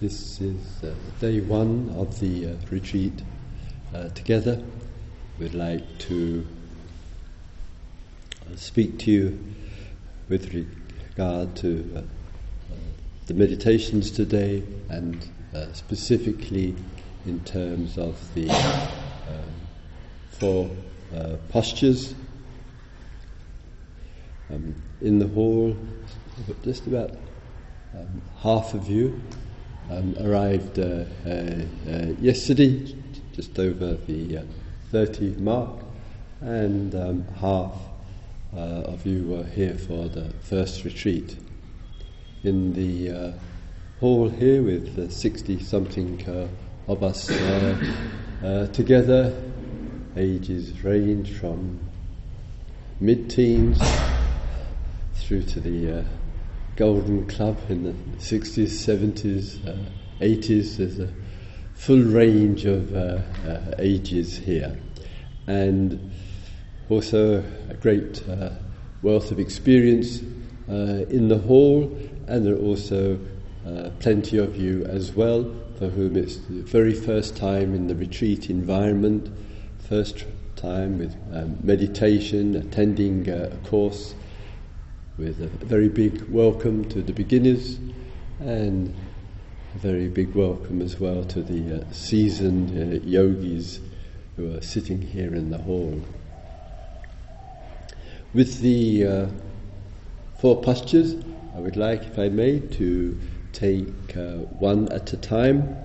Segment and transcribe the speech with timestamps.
[0.00, 3.20] This is uh, day one of the uh, retreat
[3.92, 4.62] uh, together.
[5.40, 6.46] We'd like to
[8.46, 9.44] uh, speak to you
[10.28, 12.02] with regard to uh, uh,
[13.26, 15.18] the meditations today and
[15.72, 16.76] specifically
[17.26, 18.48] in terms of the
[20.30, 20.70] four
[21.48, 22.14] postures.
[24.48, 25.76] Um, in the hall,
[26.62, 27.10] just about
[27.96, 29.20] um, half of you
[29.90, 32.94] um, arrived uh, uh, uh, yesterday,
[33.32, 34.44] just over the
[34.90, 35.80] 30 mark,
[36.40, 37.72] and um, half
[38.52, 41.36] of you were here for the first retreat.
[42.44, 43.34] In the
[44.00, 46.50] hall here with 60 something
[46.86, 47.26] of us
[48.72, 49.34] together,
[50.16, 51.78] ages range from
[53.00, 53.80] mid teens
[55.14, 56.04] through to the uh,
[56.78, 59.90] Golden Club in the 60s, 70s, uh,
[60.20, 60.76] 80s.
[60.76, 61.12] There's a
[61.74, 64.78] full range of uh, uh, ages here.
[65.48, 66.12] And
[66.88, 68.50] also a great uh,
[69.02, 70.22] wealth of experience
[70.70, 71.98] uh, in the hall,
[72.28, 73.18] and there are also
[73.98, 78.50] plenty of you as well for whom it's the very first time in the retreat
[78.50, 79.28] environment,
[79.80, 84.14] first time with um, meditation, attending a course
[85.18, 87.76] with a very big welcome to the beginners
[88.38, 88.94] and
[89.74, 93.80] a very big welcome as well to the uh, seasoned uh, yogis
[94.36, 96.00] who are sitting here in the hall.
[98.32, 99.26] With the uh,
[100.38, 101.16] four postures,
[101.56, 103.18] I would like, if I may, to
[103.52, 105.76] take uh, one at a time.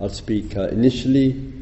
[0.00, 1.52] I'll speak uh, initially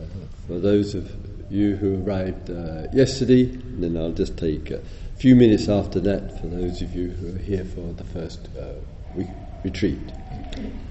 [0.00, 0.04] uh,
[0.46, 1.10] for those of
[1.50, 2.48] you who arrived
[2.94, 4.70] yesterday, and then I'll just take
[5.18, 8.74] few minutes after that for those of you who are here for the first uh,
[9.16, 9.26] week
[9.64, 9.98] retreat.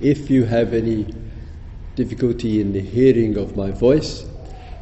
[0.01, 1.15] If you have any
[1.95, 4.25] difficulty in the hearing of my voice,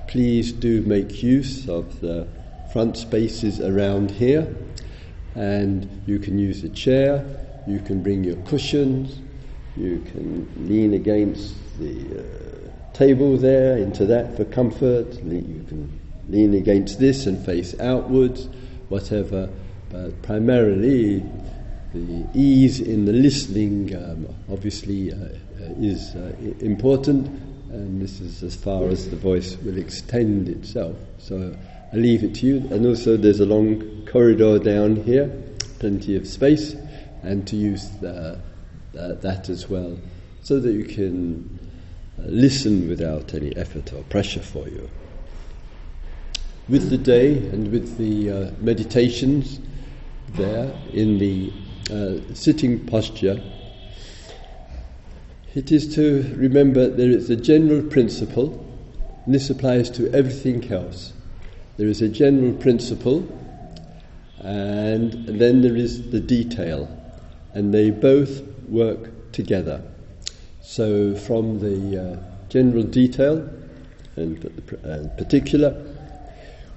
[0.07, 2.27] please do make use of the
[2.73, 4.47] front spaces around here,
[5.35, 7.23] and you can use a chair,
[7.67, 9.19] you can bring your cushions,
[9.77, 16.55] you can lean against the uh, table there into that for comfort, you can lean
[16.55, 18.49] against this and face outwards
[18.89, 19.49] whatever,
[19.89, 21.23] but primarily
[21.93, 25.29] the ease in the listening um, obviously uh, uh,
[25.79, 27.27] is uh, important,
[27.71, 30.95] and this is as far as the voice will extend itself.
[31.19, 31.55] So
[31.93, 32.57] I leave it to you.
[32.71, 35.31] And also, there's a long corridor down here,
[35.79, 36.75] plenty of space,
[37.23, 38.39] and to use the,
[38.97, 39.97] uh, that as well,
[40.41, 41.59] so that you can
[42.19, 44.89] uh, listen without any effort or pressure for you
[46.67, 49.59] with the day and with the uh, meditations
[50.29, 51.53] there in the
[51.91, 53.41] uh, sitting posture,
[55.53, 58.61] it is to remember there is a general principle,
[59.25, 61.13] and this applies to everything else.
[61.77, 63.27] There is a general principle,
[64.39, 66.89] and then there is the detail,
[67.53, 69.81] and they both work together.
[70.61, 73.47] So, from the uh, general detail
[74.15, 74.41] and
[75.17, 75.94] particular,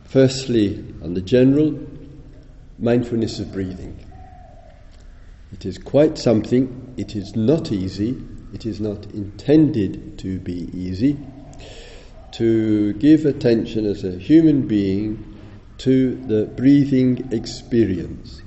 [0.08, 1.78] Firstly, on the general,
[2.78, 4.02] mindfulness of breathing.
[5.52, 8.22] It is quite something, it is not easy,
[8.54, 11.18] it is not intended to be easy
[12.32, 15.38] to give attention as a human being
[15.78, 18.40] to the breathing experience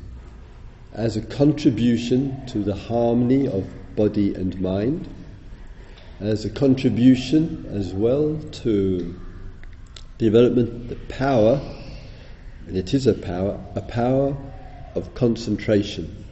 [0.94, 5.08] as a contribution to the harmony of body and mind,
[6.20, 9.16] as a contribution as well to
[10.22, 11.60] development, the power,
[12.68, 14.38] and it is a power, a power
[14.94, 16.24] of concentration.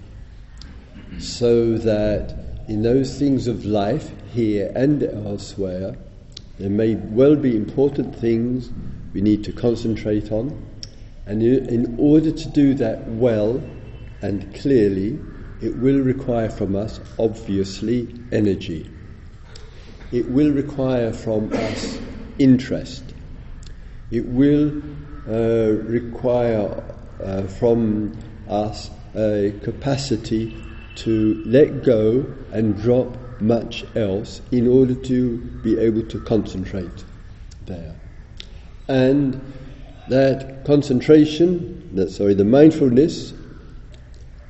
[1.18, 5.98] So that in those things of life, here and elsewhere,
[6.60, 8.70] there may well be important things
[9.12, 10.66] we need to concentrate on,
[11.26, 13.62] and in order to do that well
[14.22, 15.18] and clearly,
[15.62, 18.92] it will require from us, obviously, energy.
[20.12, 22.00] It will require from us
[22.38, 23.16] interest.
[24.12, 24.82] It will
[25.28, 26.84] uh, require
[27.24, 28.18] uh, from
[28.48, 30.64] us a capacity
[30.96, 37.04] to let go and drop much else in order to be able to concentrate
[37.66, 37.96] there.
[38.88, 39.40] And
[40.08, 43.34] that concentration, that sorry, the mindfulness,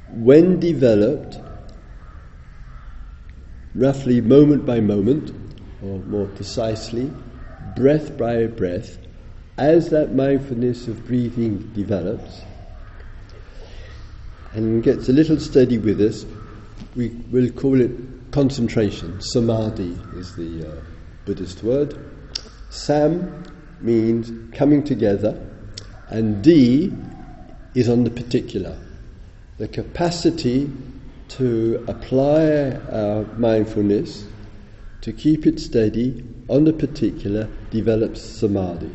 [0.08, 1.38] when developed,
[3.76, 5.32] roughly moment by moment,
[5.84, 7.12] or more precisely,
[7.76, 8.98] breath by breath,
[9.60, 12.42] as that mindfulness of breathing develops
[14.54, 16.26] and gets a little steady with us,
[16.96, 17.92] we will call it
[18.32, 19.20] concentration.
[19.22, 20.82] Samadhi is the uh,
[21.26, 21.94] Buddhist word.
[22.70, 23.44] Sam
[23.82, 25.38] means coming together,
[26.08, 26.94] and D
[27.76, 28.78] is on the particular.
[29.58, 30.72] The capacity
[31.30, 34.26] to apply our mindfulness,
[35.02, 38.90] to keep it steady on the particular, develops samadhi.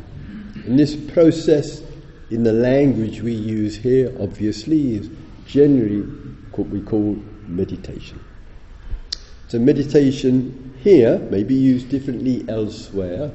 [0.65, 1.83] And this process,
[2.31, 5.09] in the language we use here, obviously, is
[5.45, 6.01] generally
[6.53, 7.17] what we call
[7.47, 8.19] meditation.
[9.47, 13.31] So, meditation here, may be used differently elsewhere,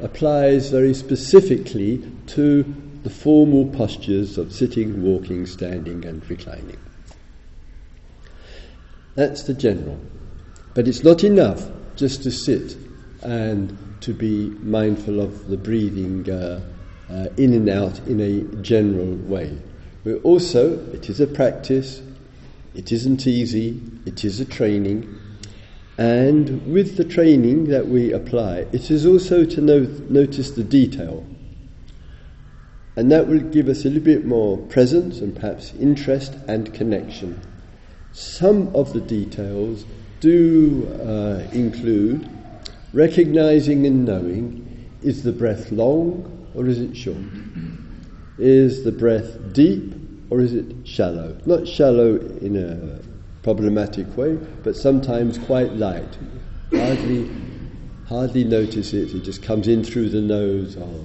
[0.00, 2.62] applies very specifically to
[3.02, 6.78] the formal postures of sitting, walking, standing, and reclining.
[9.16, 9.98] That's the general.
[10.74, 12.76] But it's not enough just to sit
[13.22, 16.60] and to be mindful of the breathing uh,
[17.10, 19.56] uh, in and out in a general way.
[20.04, 22.02] We also, it is a practice,
[22.74, 25.20] it isn't easy, it is a training,
[25.98, 31.26] and with the training that we apply, it is also to no- notice the detail.
[32.96, 37.40] And that will give us a little bit more presence and perhaps interest and connection.
[38.12, 39.84] Some of the details
[40.20, 42.35] do uh, include
[42.92, 44.62] recognizing and knowing
[45.02, 47.16] is the breath long or is it short?
[48.38, 49.94] Is the breath deep
[50.30, 51.36] or is it shallow?
[51.46, 53.00] Not shallow in a
[53.42, 54.34] problematic way,
[54.64, 56.18] but sometimes quite light.
[56.72, 57.30] Hardly,
[58.08, 59.14] hardly notice it.
[59.14, 61.04] It just comes in through the nose or,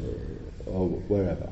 [0.66, 1.50] or wherever.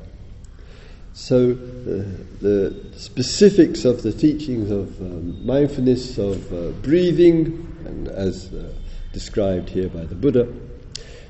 [1.12, 2.02] So uh,
[2.40, 8.72] the specifics of the teachings of um, mindfulness, of uh, breathing, and as uh,
[9.12, 10.48] described here by the Buddha,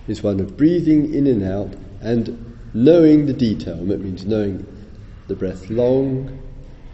[0.06, 3.84] is one of breathing in and out and knowing the detail.
[3.86, 4.66] That means knowing
[5.26, 6.38] the breath long,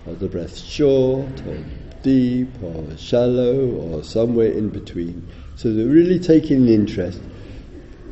[0.06, 1.58] or the breath short, or
[2.02, 5.28] deep, or shallow, or somewhere in between.
[5.56, 7.20] So they're really taking an interest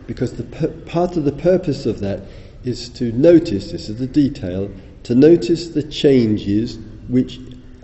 [0.07, 2.23] because the part of the purpose of that
[2.65, 4.71] is to notice, this is the detail,
[5.05, 6.79] to notice the changes
[7.09, 7.39] which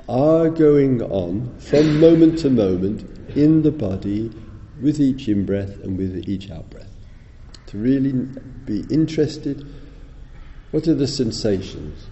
[0.09, 3.03] are going on from moment to moment
[3.37, 4.31] in the body
[4.81, 6.91] with each in breath and with each out breath.
[7.67, 9.67] To really be interested,
[10.71, 12.07] what are the sensations?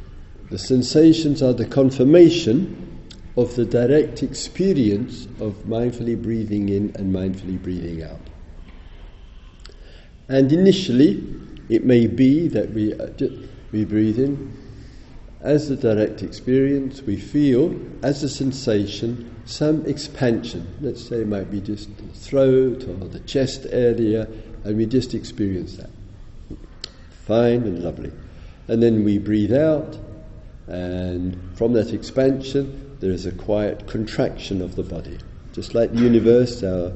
[0.51, 3.07] The sensations are the confirmation
[3.37, 8.21] of the direct experience of mindfully breathing in and mindfully breathing out.
[10.29, 11.25] And initially,
[11.69, 13.09] it may be that we, uh,
[13.73, 14.58] we breathe in.
[15.41, 20.67] As the direct experience, we feel, as a sensation, some expansion.
[20.81, 24.29] Let's say it might be just the throat or the chest area,
[24.65, 25.91] and we just experience that.
[27.27, 28.11] Fine and lovely.
[28.67, 29.97] And then we breathe out,
[30.67, 35.19] and from that expansion, there is a quiet contraction of the body.
[35.53, 36.93] Just like the universe, our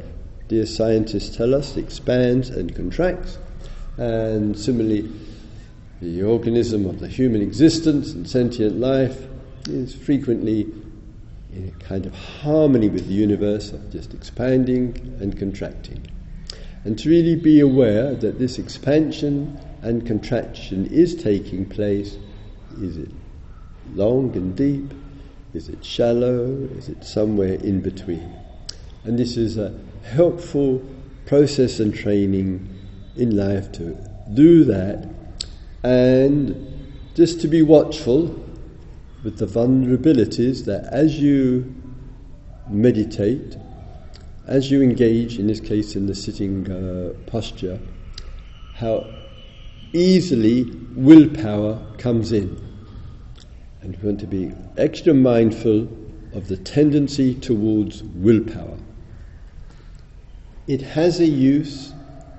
[0.49, 3.39] dear scientists tell us, expands and contracts.
[3.99, 5.11] And similarly,
[6.03, 9.25] the organism of the human existence and sentient life
[9.69, 10.63] is frequently
[11.53, 16.05] in a kind of harmony with the universe of just expanding and contracting.
[16.85, 22.19] And to really be aware that this expansion and contraction is taking place
[22.81, 23.11] is it
[23.95, 24.93] long and deep?
[25.55, 26.69] Is it shallow?
[26.77, 28.35] Is it somewhere in between?
[29.05, 30.83] And this is a helpful
[31.27, 32.69] process and training
[33.15, 33.97] in life to
[34.35, 35.22] do that
[35.83, 36.69] and
[37.15, 38.39] just to be watchful
[39.23, 41.75] with the vulnerabilities that as you
[42.69, 43.57] meditate,
[44.47, 47.79] as you engage, in this case in the sitting uh, posture,
[48.75, 49.07] how
[49.93, 52.61] easily willpower comes in.
[53.83, 55.89] And we want to be extra mindful
[56.33, 58.79] of the tendency towards willpower.
[60.67, 61.93] It has a use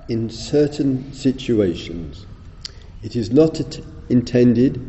[0.08, 2.26] in certain situations.
[3.04, 3.60] It is not
[4.08, 4.80] intended,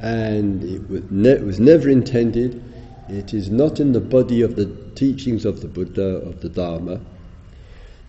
[0.00, 2.60] and it was, ne- was never intended,
[3.08, 4.66] it is not in the body of the
[4.96, 7.00] teachings of the Buddha, of the Dharma,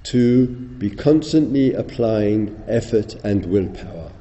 [0.06, 4.12] to be constantly applying effort and willpower.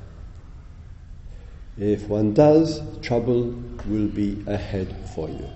[1.78, 3.54] If one does, trouble
[3.86, 5.48] will be ahead for you.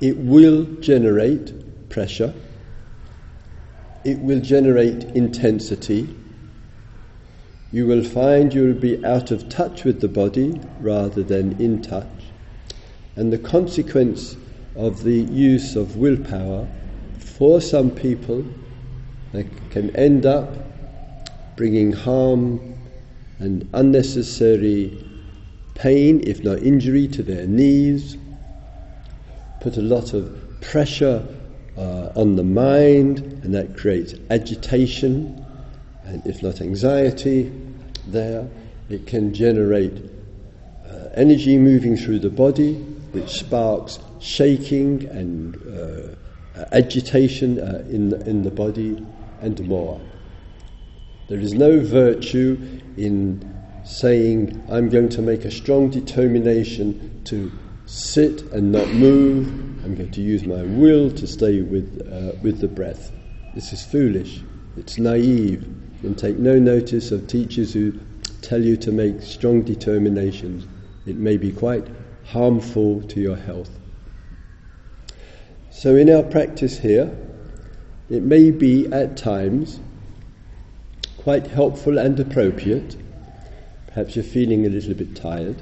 [0.00, 2.32] It will generate pressure
[4.04, 6.16] it will generate intensity.
[7.70, 11.82] You will find you will be out of touch with the body rather than in
[11.82, 12.06] touch.
[13.16, 14.36] And the consequence
[14.74, 16.66] of the use of willpower
[17.18, 18.44] for some people
[19.70, 20.56] can end up
[21.56, 22.74] bringing harm
[23.38, 25.04] and unnecessary
[25.74, 28.16] pain, if not injury, to their knees,
[29.60, 31.26] put a lot of pressure
[31.76, 35.44] uh, on the mind, and that creates agitation,
[36.08, 37.52] and if not anxiety,
[38.06, 38.48] there.
[38.88, 39.92] It can generate
[40.86, 42.74] uh, energy moving through the body,
[43.12, 49.04] which sparks shaking and uh, agitation uh, in, the, in the body,
[49.42, 50.00] and more.
[51.28, 57.52] There is no virtue in saying, I'm going to make a strong determination to
[57.84, 59.46] sit and not move.
[59.84, 63.12] I'm going to use my will to stay with, uh, with the breath.
[63.54, 64.42] This is foolish.
[64.76, 65.77] It's naive.
[66.02, 67.98] And take no notice of teachers who
[68.40, 70.66] tell you to make strong determinations.
[71.06, 71.86] It may be quite
[72.24, 73.70] harmful to your health.
[75.70, 77.10] So, in our practice here,
[78.10, 79.80] it may be at times
[81.18, 82.96] quite helpful and appropriate.
[83.88, 85.56] Perhaps you're feeling a little bit tired.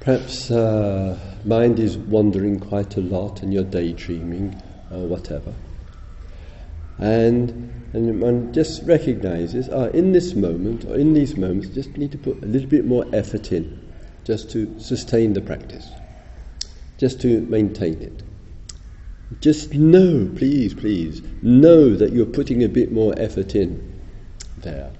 [0.00, 5.52] Perhaps uh, mind is wandering quite a lot and you're daydreaming or whatever.
[7.02, 7.50] And,
[7.94, 12.18] and one just recognizes, ah, in this moment or in these moments, just need to
[12.18, 13.90] put a little bit more effort in
[14.22, 15.90] just to sustain the practice,
[16.98, 18.22] just to maintain it.
[19.40, 24.00] Just know, please, please, know that you're putting a bit more effort in
[24.58, 24.92] there.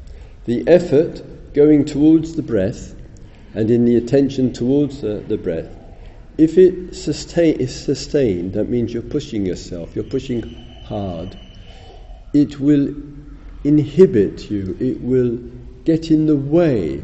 [0.47, 2.97] The effort going towards the breath
[3.55, 5.71] and in the attention towards the, the breath,
[6.37, 10.43] if it sustain, is sustained, that means you're pushing yourself, you're pushing
[10.85, 11.39] hard,
[12.33, 12.95] it will
[13.65, 15.37] inhibit you, it will
[15.85, 17.03] get in the way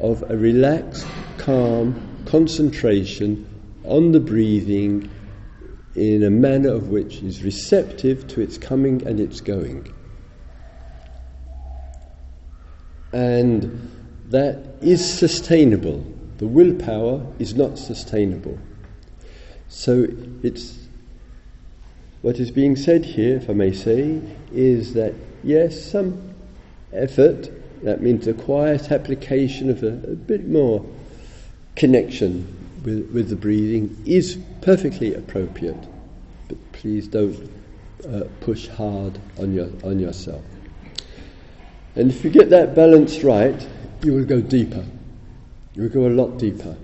[0.00, 1.06] of a relaxed,
[1.38, 3.46] calm concentration
[3.84, 5.10] on the breathing
[5.94, 9.92] in a manner of which is receptive to its coming and its going.
[13.12, 13.90] And
[14.28, 16.04] that is sustainable.
[16.38, 18.58] The willpower is not sustainable.
[19.68, 20.06] So
[20.42, 20.85] it's
[22.26, 25.14] what is being said here, if I may say, is that
[25.44, 26.34] yes, some
[26.92, 27.48] effort,
[27.84, 30.84] that means a quiet application of a, a bit more
[31.76, 32.44] connection
[32.84, 35.78] with, with the breathing, is perfectly appropriate.
[36.48, 37.48] But please don't
[38.12, 40.42] uh, push hard on, your, on yourself.
[41.94, 43.68] And if you get that balance right,
[44.02, 44.84] you will go deeper.
[45.74, 46.76] You will go a lot deeper.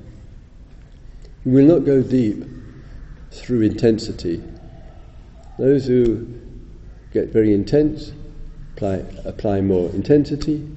[1.45, 2.45] You will not go deep
[3.33, 4.41] through intensity,
[5.59, 6.27] those who
[7.13, 8.13] get very intense
[8.77, 10.69] apply, apply more intensity.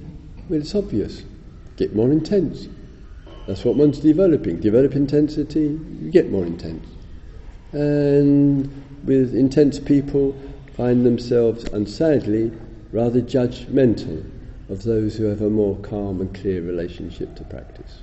[0.48, 1.24] Well, it's obvious.
[1.76, 2.68] Get more intense.
[3.46, 4.60] That's what one's developing.
[4.60, 6.86] Develop intensity, you get more intense.
[7.72, 10.36] And with intense people,
[10.76, 12.52] find themselves, and sadly,
[12.92, 14.30] rather judgmental
[14.68, 18.02] of those who have a more calm and clear relationship to practice.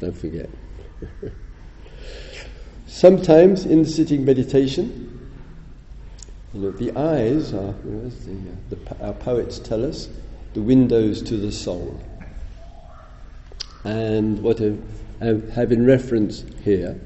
[0.00, 0.48] Don't forget.
[2.90, 5.30] Sometimes in sitting meditation,
[6.52, 10.08] you know, the eyes are, you know, as the, uh, the, our poets tell us,
[10.54, 12.02] the windows to the soul.
[13.84, 14.74] And what I
[15.54, 17.00] have in reference here,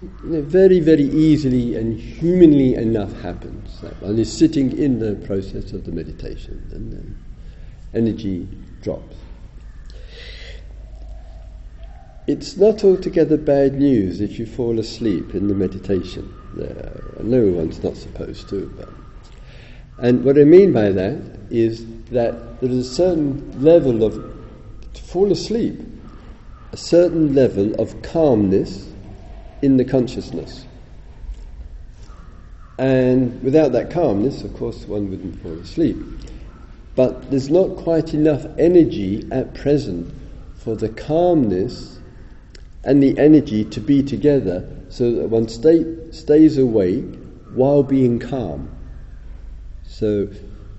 [0.00, 3.78] you know, very, very easily and humanly enough happens.
[3.82, 7.18] That one is sitting in the process of the meditation and then
[7.92, 8.48] energy
[8.80, 9.16] drops.
[12.28, 16.30] It's not altogether bad news if you fall asleep in the meditation.
[17.22, 18.70] No one's not supposed to.
[18.76, 18.90] But.
[19.96, 24.12] And what I mean by that is that there is a certain level of,
[24.92, 25.80] to fall asleep,
[26.70, 28.86] a certain level of calmness
[29.62, 30.66] in the consciousness.
[32.76, 35.96] And without that calmness, of course, one wouldn't fall asleep.
[36.94, 40.12] But there's not quite enough energy at present
[40.58, 41.97] for the calmness
[42.84, 47.04] and the energy to be together so that one stay, stays awake
[47.54, 48.70] while being calm.
[49.84, 50.28] So,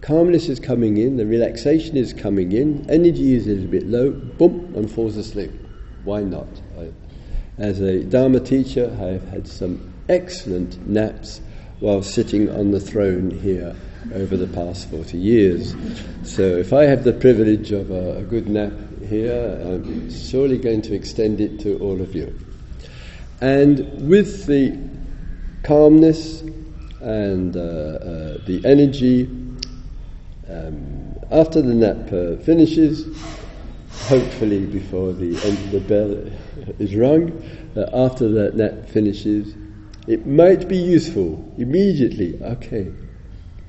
[0.02, 4.12] calmness is coming in, the relaxation is coming in, energy is a little bit low,
[4.12, 5.52] boom, one falls asleep.
[6.04, 6.48] Why not?
[6.78, 6.92] I,
[7.58, 11.42] as a Dharma teacher, I have had some excellent naps
[11.82, 13.76] while sitting on the throne here
[14.14, 15.76] over the past 40 years.
[16.24, 18.72] So, if I have the privilege of a, a good nap
[19.10, 22.40] here, I'm surely going to extend it to all of you.
[23.42, 24.78] And with the
[25.64, 26.42] calmness
[27.02, 29.26] and uh, uh, the energy,
[30.48, 33.06] um, after the nap uh, finishes,
[34.08, 37.32] hopefully before the end of the bell is rung,
[37.76, 39.56] uh, after that nap finishes,
[40.08, 42.42] it might be useful immediately.
[42.42, 42.92] Okay,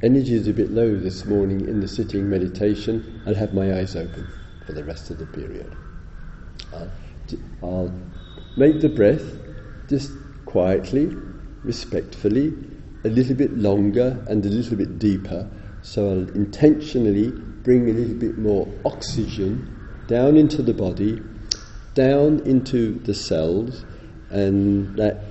[0.03, 3.23] energy is a bit low this morning in the sitting meditation.
[3.27, 4.27] I'll have my eyes open
[4.71, 5.75] for the rest of the period.
[6.73, 6.87] Uh,
[7.61, 8.01] I'll, I'll
[8.55, 9.37] make the breath
[9.89, 10.13] just
[10.45, 11.17] quietly
[11.65, 12.55] respectfully,
[13.05, 15.51] a little bit longer and a little bit deeper.
[15.83, 21.21] So I'll intentionally bring a little bit more oxygen down into the body,
[21.95, 23.85] down into the cells,
[24.31, 25.25] and that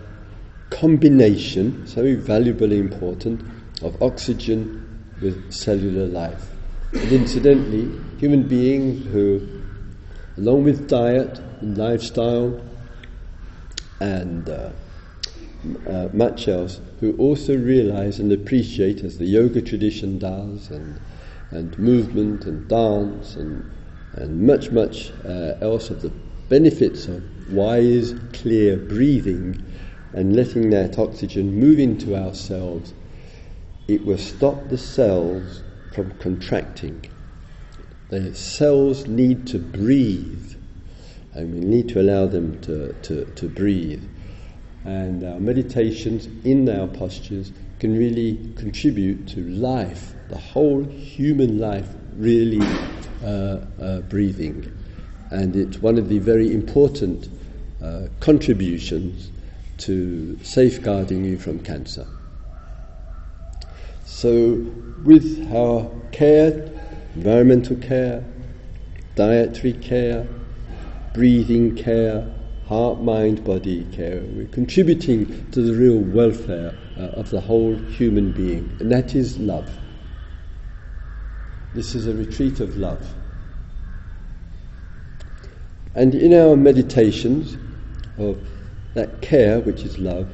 [0.69, 3.41] combination, so valuable and important,
[3.81, 6.58] of oxygen with cellular life.
[6.91, 9.47] And incidentally, human beings who,
[10.37, 12.65] along with diet and lifestyle
[13.99, 14.71] and uh,
[15.87, 20.99] uh, much else, who also realize and appreciate, as the yoga tradition does, and,
[21.51, 23.69] and movement and dance and,
[24.13, 26.09] and much, much uh, else of the
[26.49, 29.63] benefits of wise, clear breathing
[30.13, 32.93] and letting that oxygen move into our cells,
[33.87, 35.61] it will stop the cells
[35.93, 37.05] from contracting.
[38.09, 40.55] The cells need to breathe,
[41.33, 44.03] and we need to allow them to, to, to breathe.
[44.85, 51.87] And our meditations in our postures can really contribute to life, the whole human life
[52.15, 52.65] really
[53.23, 54.75] uh, uh, breathing.
[55.31, 57.29] And it's one of the very important
[57.83, 59.31] uh, contributions
[59.79, 62.07] to safeguarding you from cancer.
[64.11, 64.55] So,
[65.03, 66.67] with our care,
[67.15, 68.25] environmental care,
[69.15, 70.27] dietary care,
[71.13, 72.27] breathing care,
[72.65, 78.31] heart, mind, body care, we're contributing to the real welfare uh, of the whole human
[78.31, 79.71] being, and that is love.
[81.73, 83.13] This is a retreat of love.
[85.93, 87.57] And in our meditations
[88.17, 88.45] of
[88.95, 90.29] that care, which is love,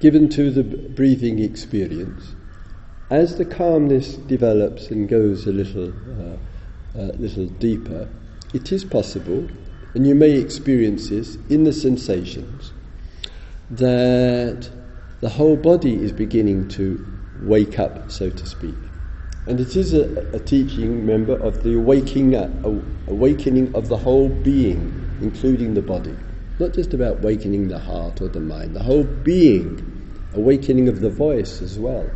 [0.00, 2.34] given to the breathing experience,
[3.10, 8.08] as the calmness develops and goes a little, uh, uh, little deeper,
[8.52, 9.48] it is possible,
[9.94, 12.72] and you may experience this in the sensations,
[13.70, 14.70] that
[15.20, 17.04] the whole body is beginning to
[17.40, 18.76] wake up, so to speak.
[19.46, 22.48] And it is a, a teaching, remember, of the awakening, uh,
[23.08, 26.16] awakening of the whole being, including the body.
[26.58, 31.10] Not just about awakening the heart or the mind, the whole being, awakening of the
[31.10, 32.10] voice as well.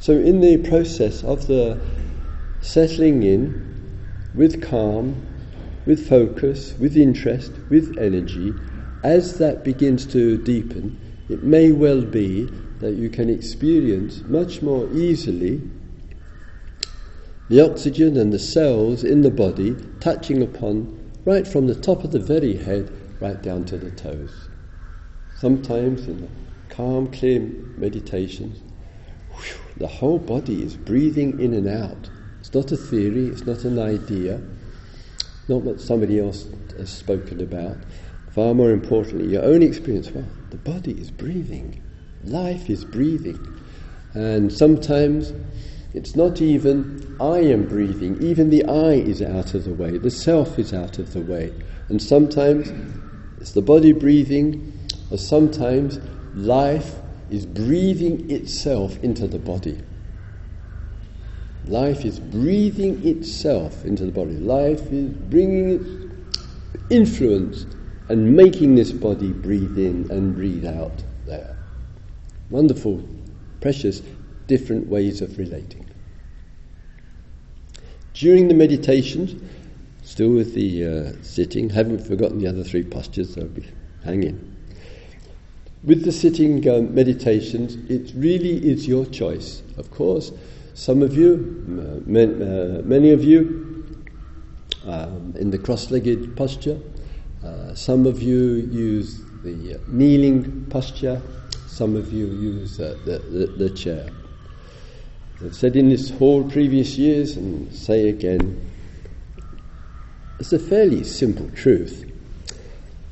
[0.00, 1.78] So, in the process of the
[2.62, 5.26] settling in with calm,
[5.84, 8.54] with focus, with interest, with energy,
[9.02, 12.46] as that begins to deepen, it may well be
[12.78, 15.60] that you can experience much more easily
[17.50, 22.12] the oxygen and the cells in the body touching upon right from the top of
[22.12, 24.48] the very head right down to the toes.
[25.34, 26.30] Sometimes in
[26.70, 27.40] calm, clear
[27.76, 28.62] meditations,
[29.80, 32.10] the whole body is breathing in and out.
[32.38, 34.40] It's not a theory, it's not an idea,
[35.48, 37.78] not what somebody else has spoken about.
[38.30, 40.10] Far more importantly, your own experience.
[40.10, 41.82] Well, the body is breathing,
[42.24, 43.38] life is breathing.
[44.12, 45.32] And sometimes
[45.94, 50.10] it's not even I am breathing, even the I is out of the way, the
[50.10, 51.54] self is out of the way.
[51.88, 52.70] And sometimes
[53.40, 54.78] it's the body breathing,
[55.10, 55.98] or sometimes
[56.34, 56.99] life
[57.32, 59.80] is breathing itself into the body.
[61.66, 64.36] Life is breathing itself into the body.
[64.36, 67.66] Life is bringing its influence
[68.08, 71.56] and making this body breathe in and breathe out there.
[72.48, 73.06] Wonderful,
[73.60, 74.02] precious,
[74.46, 75.86] different ways of relating.
[78.14, 79.40] During the meditations,
[80.10, 83.64] Still with the uh, sitting, haven't forgotten the other three postures, so I'll be
[84.04, 84.49] hanging.
[85.82, 86.60] With the sitting
[86.94, 89.62] meditations, it really is your choice.
[89.78, 90.30] Of course,
[90.74, 93.86] some of you, uh, uh, many of you,
[94.86, 96.78] um, in the cross legged posture,
[97.42, 101.22] uh, some of you use the kneeling posture,
[101.66, 104.10] some of you use uh, the, the, the chair.
[105.42, 108.70] I've said in this hall previous years, and say again,
[110.38, 112.09] it's a fairly simple truth.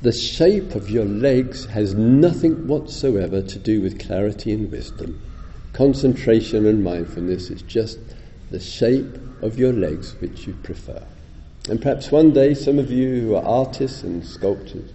[0.00, 5.20] The shape of your legs has nothing whatsoever to do with clarity and wisdom.
[5.72, 7.98] Concentration and mindfulness is just
[8.52, 11.02] the shape of your legs which you prefer.
[11.68, 14.92] And perhaps one day some of you who are artists and sculptors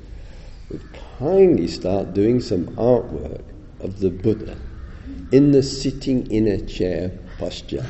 [0.70, 0.86] would
[1.20, 3.44] kindly start doing some artwork
[3.82, 4.58] of the Buddha
[5.32, 7.86] in the sitting in a chair posture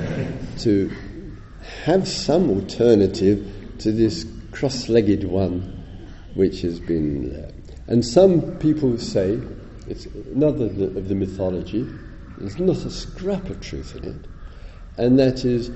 [0.58, 0.90] to
[1.84, 5.77] have some alternative to this cross legged one
[6.38, 7.50] which has been there.
[7.88, 9.40] And some people say,
[9.88, 11.98] it's another of the mythology,
[12.36, 14.26] there's not a scrap of truth in it,
[14.96, 15.72] and that is,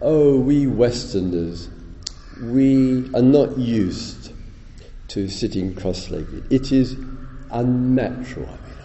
[0.00, 1.68] oh, we Westerners,
[2.40, 4.32] we are not used
[5.08, 6.46] to sitting cross legged.
[6.52, 6.96] It is
[7.50, 8.48] unnatural.
[8.48, 8.76] I mean,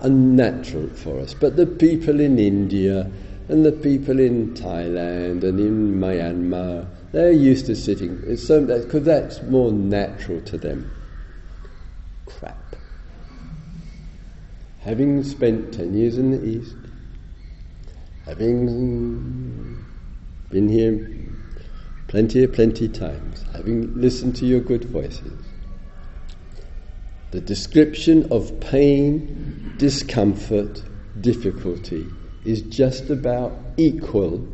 [0.00, 1.32] unnatural for us.
[1.32, 3.10] But the people in India
[3.50, 9.04] and the people in Thailand and in Myanmar, they're used to sitting, because so, that,
[9.04, 10.88] that's more natural to them.
[12.26, 12.76] Crap.
[14.82, 16.76] Having spent 10 years in the East,
[18.24, 19.84] having
[20.50, 21.10] been here
[22.06, 25.32] plenty, plenty times, having listened to your good voices,
[27.32, 30.84] the description of pain, discomfort,
[31.20, 32.06] difficulty
[32.44, 34.46] is just about equal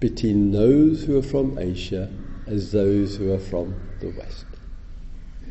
[0.00, 2.10] between those who are from Asia
[2.46, 4.46] as those who are from the West.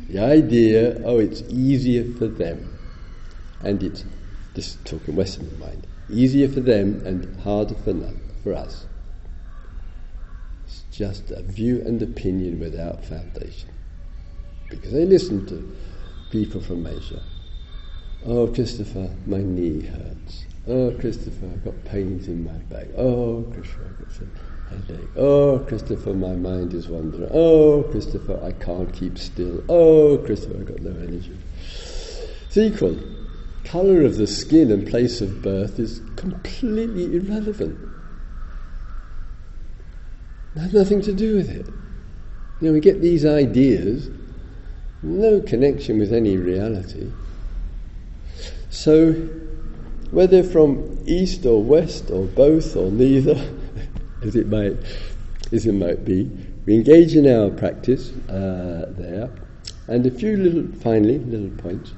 [0.09, 2.73] The idea, oh, it's easier for them,
[3.61, 4.05] and it's
[4.55, 8.87] just talking Western mind, easier for them and harder for none, for us.
[10.65, 13.69] It's just a view and opinion without foundation,
[14.69, 15.75] because they listen to
[16.29, 17.21] people from Asia.
[18.25, 20.46] Oh, Christopher, my knee hurts.
[20.67, 22.88] Oh, Christopher, I've got pains in my back.
[22.97, 24.32] Oh, Christopher, I've got some
[24.69, 25.10] headache.
[25.15, 27.30] Oh, Christopher, my mind is wandering.
[27.32, 29.63] Oh, Christopher, I can't keep still.
[29.69, 31.38] Oh, Christopher, I've got no energy.
[31.62, 32.99] It's equal.
[33.63, 37.77] Colour of the skin and place of birth is completely irrelevant.
[40.56, 41.67] It has nothing to do with it.
[42.60, 44.10] You know, we get these ideas
[45.03, 47.12] no connection with any reality.
[48.69, 49.30] So,
[50.11, 53.35] whether from east or west or both or neither,
[54.21, 54.77] as it might,
[55.51, 56.29] as it might be,
[56.65, 59.29] we engage in our practice uh, there.
[59.87, 61.93] And a few little, finally, little points.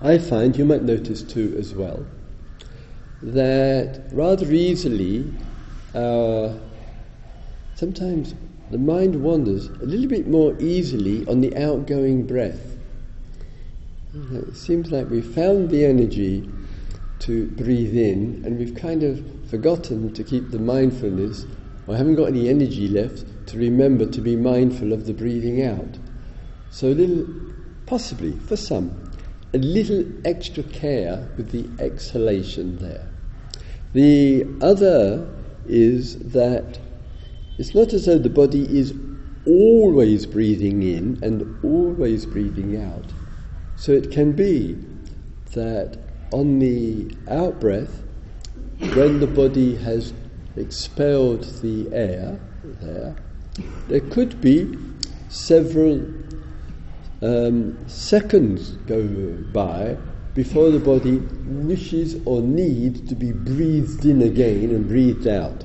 [0.00, 2.04] I find you might notice too as well
[3.22, 5.32] that rather easily,
[5.94, 6.52] uh,
[7.74, 8.34] sometimes
[8.70, 12.76] the mind wanders a little bit more easily on the outgoing breath.
[14.32, 16.48] It seems like we've found the energy
[17.20, 21.46] to breathe in and we've kind of forgotten to keep the mindfulness
[21.86, 25.98] or haven't got any energy left to remember to be mindful of the breathing out.
[26.70, 27.26] So a little,
[27.86, 29.10] possibly for some,
[29.54, 33.08] a little extra care with the exhalation there.
[33.92, 35.28] The other
[35.66, 36.78] is that
[37.58, 38.92] it's not as though the body is
[39.46, 43.12] always breathing in and always breathing out.
[43.76, 44.76] So it can be
[45.52, 48.02] that on the out breath,
[48.94, 50.12] when the body has
[50.56, 53.16] expelled the air there,
[53.88, 54.76] there could be
[55.28, 56.04] several
[57.22, 59.02] um, seconds go
[59.52, 59.96] by
[60.34, 65.64] before the body wishes or needs to be breathed in again and breathed out.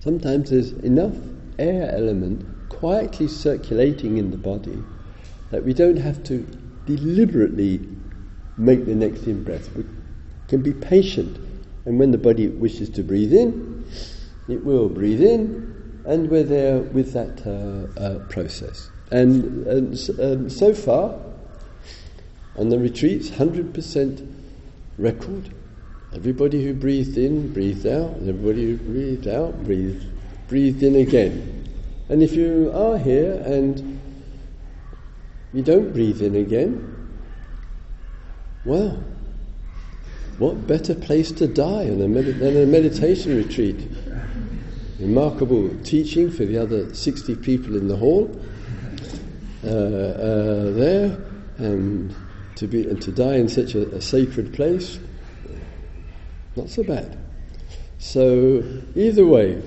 [0.00, 1.14] Sometimes there's enough
[1.58, 4.82] air element quietly circulating in the body
[5.50, 6.38] that we don't have to
[6.86, 7.86] deliberately
[8.56, 9.74] make the next in breath.
[9.74, 9.84] We
[10.48, 11.36] can be patient,
[11.84, 13.84] and when the body wishes to breathe in,
[14.48, 18.90] it will breathe in, and we're there with that uh, uh, process.
[19.10, 21.18] And, and, and so far,
[22.56, 24.34] on the retreats, 100%
[24.98, 25.54] record
[26.14, 30.06] Everybody who breathed in, breathed out, everybody who breathed out, breathed,
[30.46, 31.66] breathed in again.
[32.10, 33.98] And if you are here and
[35.54, 36.91] you don't breathe in again,
[38.64, 39.02] well,
[40.38, 43.88] what better place to die than a, med- than a meditation retreat?
[44.98, 48.30] Remarkable teaching for the other 60 people in the hall
[49.64, 51.16] uh, uh, there,
[51.58, 52.14] and
[52.56, 54.98] to, be, and to die in such a, a sacred place.
[56.56, 57.18] Not so bad.
[57.98, 58.62] So,
[58.94, 59.62] either way,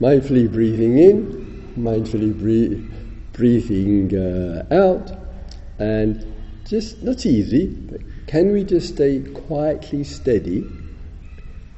[0.00, 2.92] mindfully breathing in, mindfully breathe,
[3.32, 5.12] breathing uh, out,
[5.78, 6.34] and
[6.66, 10.70] just not easy, but can we just stay quietly steady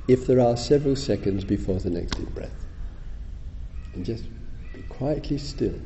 [0.07, 2.67] if there are several seconds before the next deep breath?
[3.95, 4.25] And just
[4.73, 5.79] be quietly still.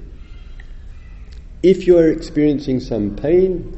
[1.63, 3.77] If you are experiencing some pain,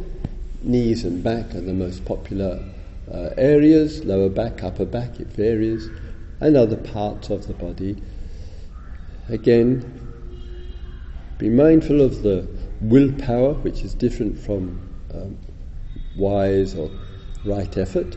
[0.62, 2.62] knees and back are the most popular
[3.12, 5.90] uh, areas, lower back, upper back, it varies,
[6.40, 8.02] and other parts of the body.
[9.28, 10.00] Again,
[11.38, 12.46] be mindful of the
[12.80, 14.78] willpower, which is different from
[15.12, 15.38] um,
[16.14, 16.90] wise or
[17.44, 18.16] right effort.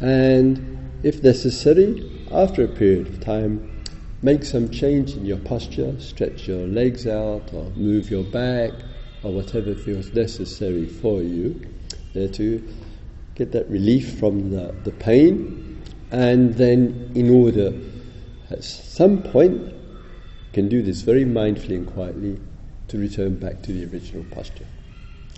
[0.00, 3.82] And if necessary, after a period of time,
[4.22, 8.72] make some change in your posture, stretch your legs out, or move your back,
[9.22, 11.60] or whatever feels necessary for you,
[12.14, 12.62] there to
[13.34, 15.80] get that relief from the, the pain,
[16.10, 17.72] and then in order,
[18.50, 19.74] at some point,
[20.52, 22.40] can do this very mindfully and quietly
[22.88, 24.66] to return back to the original posture.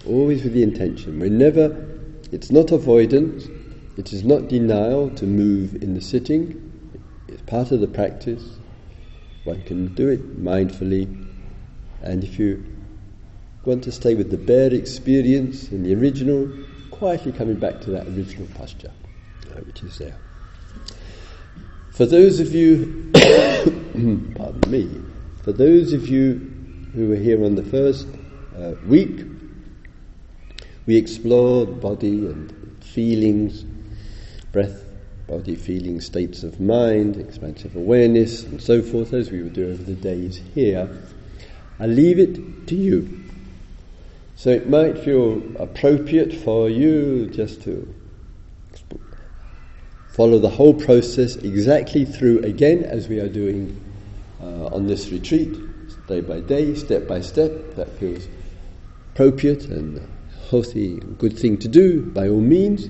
[0.06, 1.20] Always with the intention.
[1.20, 1.90] We're never
[2.32, 3.48] It's not avoidance,
[3.96, 6.70] it is not denial to move in the sitting,
[7.26, 8.56] it's part of the practice.
[9.42, 11.26] One can do it mindfully,
[12.02, 12.64] and if you
[13.64, 16.48] want to stay with the bare experience in the original,
[16.92, 18.92] quietly coming back to that original posture,
[19.50, 20.16] uh, which is there.
[21.90, 25.02] For those of you, pardon me,
[25.42, 26.34] for those of you
[26.94, 28.06] who were here on the first
[28.56, 29.24] uh, week,
[30.86, 33.64] we explored body and feelings,
[34.52, 34.84] breath,
[35.26, 39.82] body, feeling, states of mind, expansive awareness, and so forth, as we would do over
[39.82, 40.88] the days here.
[41.78, 43.24] I leave it to you.
[44.36, 47.94] So it might feel appropriate for you just to
[50.08, 53.80] follow the whole process exactly through again as we are doing
[54.40, 55.56] uh, on this retreat,
[56.06, 57.52] day by day, step by step.
[57.76, 58.26] That feels
[59.12, 60.06] appropriate and
[60.50, 62.88] healthy, good thing to do by all means.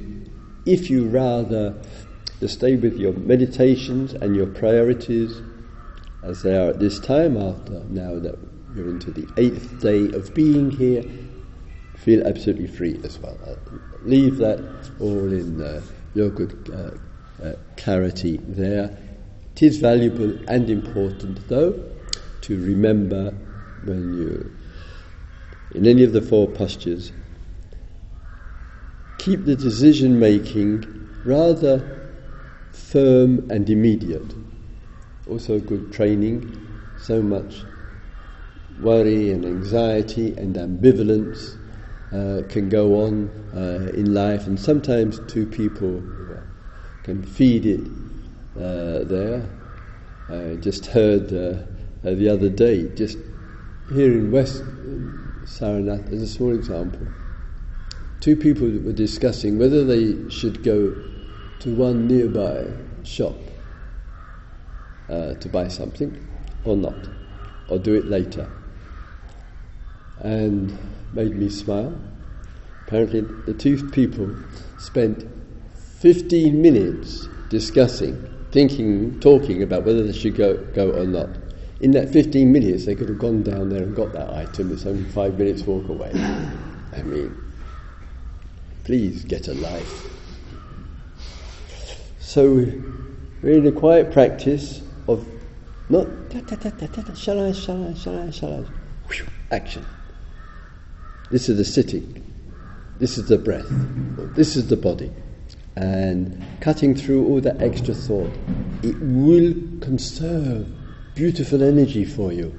[0.64, 1.74] If you rather
[2.46, 5.42] stay with your meditations and your priorities
[6.22, 8.38] as they are at this time, after now that
[8.74, 11.04] you're into the eighth day of being here,
[11.96, 13.38] feel absolutely free as well.
[13.46, 13.54] Uh,
[14.04, 15.82] leave that all in uh,
[16.14, 18.96] your good uh, uh clarity there.
[19.54, 21.78] It is valuable and important, though,
[22.42, 23.32] to remember
[23.84, 24.56] when you,
[25.74, 27.12] in any of the four postures,
[29.20, 32.00] keep the decision making rather
[32.72, 34.34] firm and immediate.
[35.26, 36.56] Also, good training.
[36.96, 37.66] So much
[38.78, 41.58] worry and anxiety and ambivalence
[42.12, 46.02] uh, can go on uh, in life, and sometimes two people
[47.02, 47.86] can feed it
[48.56, 49.50] uh, there.
[50.30, 51.62] I just heard uh,
[52.08, 53.18] uh, the other day, just
[53.86, 54.64] here in West
[55.44, 57.06] Saranath, as a small example,
[58.20, 60.94] two people were discussing whether they should go
[61.60, 62.66] to one nearby
[63.02, 63.34] shop
[65.08, 66.26] uh, to buy something
[66.64, 67.08] or not,
[67.68, 68.48] or do it later.
[70.18, 70.76] And
[71.12, 71.98] made me smile.
[72.86, 74.34] Apparently, the two people
[74.76, 75.26] spent
[76.00, 81.30] 15 minutes discussing, thinking, talking about whether they should go, go or not.
[81.80, 84.70] In that 15 minutes, they could have gone down there and got that item.
[84.72, 86.12] It's only five minutes walk away.
[86.92, 87.49] I mean,
[88.84, 90.06] please get a life.
[92.18, 92.58] So
[93.42, 95.26] in a quiet practice of
[95.88, 96.06] not
[97.16, 99.84] shall I, shall I, shall I, shall I, action.
[101.30, 102.24] This is the sitting.
[102.98, 103.66] This is the breath.
[104.34, 105.10] This is the body.
[105.76, 108.32] And cutting through all that extra thought,
[108.82, 110.68] it will conserve
[111.14, 112.54] beautiful energy for you.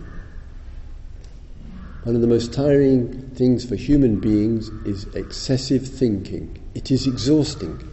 [2.03, 6.57] One of the most tiring things for human beings is excessive thinking.
[6.73, 7.87] It is exhausting.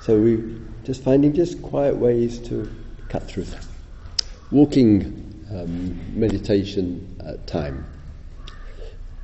[0.00, 2.70] So we just finding just quiet ways to
[3.10, 3.66] cut through that.
[4.50, 7.86] Walking um, meditation at time.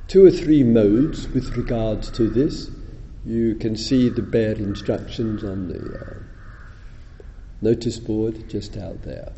[0.07, 2.69] Two or three modes with regards to this.
[3.25, 7.23] You can see the bare instructions on the uh,
[7.61, 9.33] notice board just out there.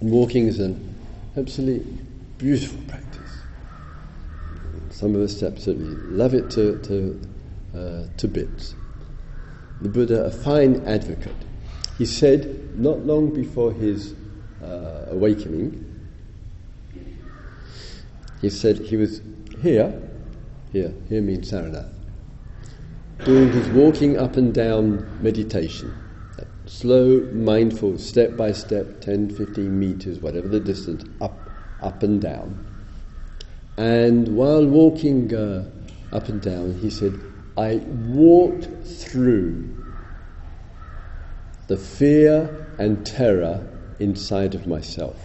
[0.00, 0.94] And walking is an
[1.36, 1.92] absolutely
[2.38, 3.42] beautiful practice.
[4.90, 7.20] Some of us absolutely love it to, to,
[7.74, 8.74] uh, to bits
[9.80, 11.36] the Buddha a fine advocate.
[11.96, 14.14] He said, not long before his
[14.62, 15.84] uh, awakening,
[18.40, 19.20] he said he was
[19.60, 20.00] here,
[20.72, 21.92] here, here means Saranath,
[23.24, 25.92] doing his walking up and down meditation.
[26.68, 31.48] Slow, mindful, step by step, 10, 15 meters, whatever the distance, up,
[31.80, 32.62] up and down.
[33.78, 35.64] And while walking uh,
[36.12, 37.22] up and down, he said,
[37.56, 39.76] I walked through
[41.68, 43.66] the fear and terror
[43.98, 45.16] inside of myself.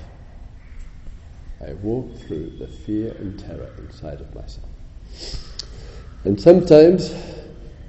[1.62, 4.69] I walked through the fear and terror inside of myself.
[6.23, 7.13] And sometimes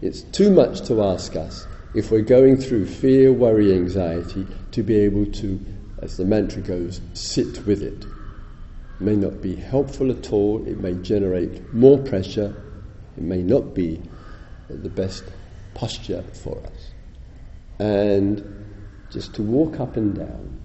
[0.03, 4.97] it's too much to ask us if we're going through fear, worry, anxiety to be
[4.97, 5.65] able to,
[6.03, 8.05] as the mantra goes, sit with it.
[8.05, 12.55] It may not be helpful at all, it may generate more pressure,
[13.17, 14.03] it may not be
[14.69, 15.25] the best
[15.75, 16.93] posture for us.
[17.79, 18.43] And
[19.11, 20.61] just to walk up and down,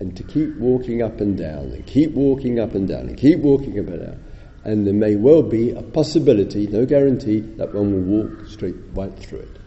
[0.00, 3.40] and to keep walking up and down, and keep walking up and down, and keep
[3.40, 4.24] walking up and down.
[4.64, 9.14] And there may well be a possibility, no guarantee, that one will walk straight right
[9.18, 9.58] through it.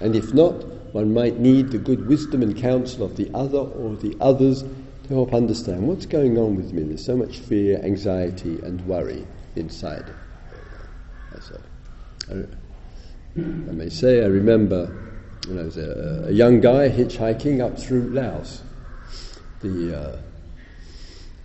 [0.00, 3.96] And if not, one might need the good wisdom and counsel of the other or
[3.96, 6.82] the others to help understand what's going on with me.
[6.82, 9.26] There's so much fear, anxiety, and worry
[9.56, 10.10] inside.
[11.40, 11.60] So,
[12.30, 12.34] I,
[13.36, 14.86] I may say, I remember
[15.48, 18.62] when I was a, a young guy hitchhiking up through Laos.
[19.60, 20.18] The uh,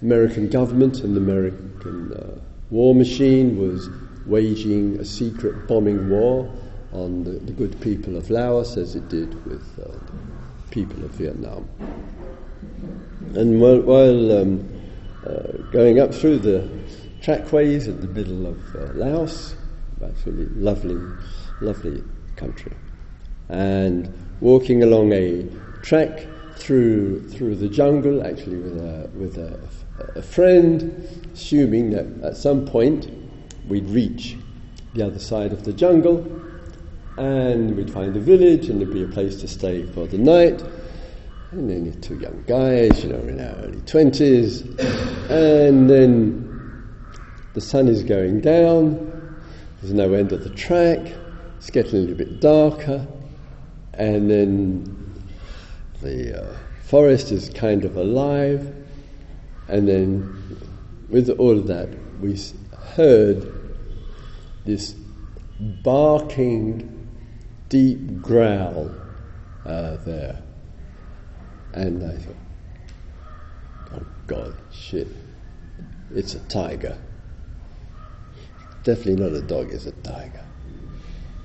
[0.01, 3.89] American government and the American uh, war machine was
[4.25, 6.53] waging a secret bombing war
[6.91, 11.11] on the, the, good people of Laos as it did with uh, the people of
[11.11, 11.69] Vietnam.
[13.35, 14.81] And while, while um,
[15.25, 16.67] uh, going up through the
[17.21, 19.55] trackways in the middle of uh, Laos,
[20.03, 20.99] absolutely lovely,
[21.61, 22.03] lovely
[22.35, 22.73] country,
[23.49, 25.45] and walking along a
[25.81, 26.25] track
[26.55, 29.59] through through the jungle, actually with a with a,
[30.15, 33.09] a friend, assuming that at some point
[33.67, 34.37] we'd reach
[34.93, 36.38] the other side of the jungle,
[37.19, 40.63] and we'd find a village, and there'd be a place to stay for the night.
[41.51, 44.61] And then two young guys, you know, in our early twenties,
[45.29, 46.47] and then
[47.53, 49.41] the sun is going down.
[49.81, 50.99] There's no end of the track.
[51.57, 53.05] It's getting a little bit darker,
[53.93, 55.23] and then
[56.01, 58.73] the uh, forest is kind of alive,
[59.67, 60.57] and then
[61.09, 61.89] with all of that,
[62.21, 62.39] we
[62.95, 63.51] heard
[64.65, 64.95] this
[65.59, 66.98] barking,
[67.69, 68.91] deep growl
[69.65, 70.41] uh, there,
[71.73, 72.35] and I thought,
[73.93, 75.07] "Oh God, shit!
[76.13, 76.97] It's a tiger.
[78.83, 80.45] Definitely not a dog; it's a tiger."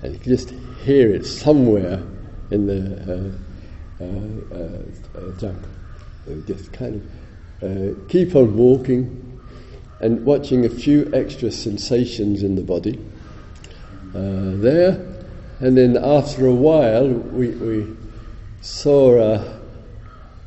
[0.03, 2.03] And you can just hear it somewhere
[2.51, 3.41] in the
[4.01, 5.71] uh, uh, uh, jungle.
[6.27, 7.09] So just kind
[7.63, 9.43] of keep on walking
[10.01, 12.99] and watching a few extra sensations in the body
[14.15, 15.14] uh, there.
[15.61, 17.97] And then after a while, we, we
[18.61, 19.61] saw a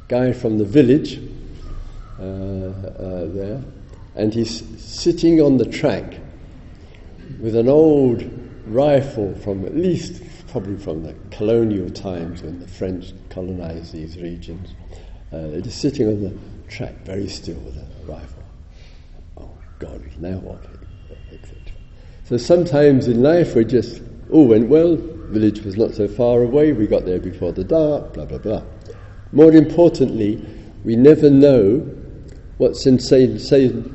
[0.07, 1.19] guy from the village
[2.19, 3.63] uh, uh, there,
[4.15, 6.19] and he's sitting on the track
[7.39, 8.23] with an old
[8.65, 14.73] rifle from at least probably from the colonial times when the French colonized these regions.
[15.31, 16.37] Uh, just sitting on the
[16.69, 18.43] track, very still with a rifle.
[19.37, 20.65] Oh God, now what?
[22.25, 24.97] So sometimes in life we're just all went well.
[24.97, 26.71] Village was not so far away.
[26.71, 28.13] We got there before the dark.
[28.13, 28.63] Blah blah blah.
[29.31, 30.45] More importantly,
[30.83, 31.79] we never know
[32.57, 33.93] what sensation